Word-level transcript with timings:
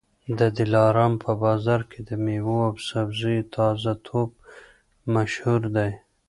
د 0.39 0.41
دلارام 0.57 1.13
په 1.23 1.31
بازار 1.43 1.81
کي 1.91 1.99
د 2.09 2.11
مېوو 2.23 2.57
او 2.67 2.75
سبزیو 2.89 3.49
تازه 3.55 3.93
توب 4.07 4.29
مشهور 5.15 5.61
دی. 5.75 5.91